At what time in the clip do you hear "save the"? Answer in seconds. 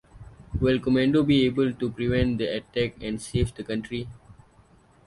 3.21-3.63